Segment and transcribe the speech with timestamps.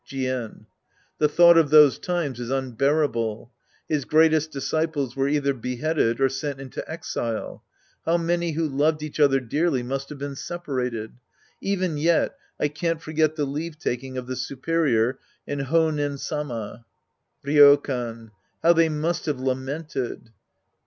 [0.03, 0.65] Jien.
[1.19, 3.51] The thought of those times is unbearable.
[3.87, 7.63] His greatest disciples were either beheaded or sent 'nto exile.
[8.07, 11.11] How many who loved each other dearly must have been separated!
[11.61, 16.83] Even yet I can't forget the leave taking of the superior and Honen Sama.
[17.45, 18.31] Ryokan.
[18.63, 20.31] How they must have lamented